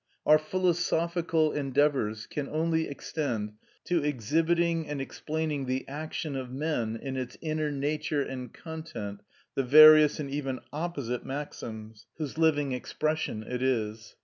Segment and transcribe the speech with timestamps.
[0.25, 3.53] Our philosophical endeavours can only extend
[3.83, 9.21] to exhibiting and explaining the action of men in its inner nature and content,
[9.53, 14.15] the various and even opposite maxims, whose living expression it is.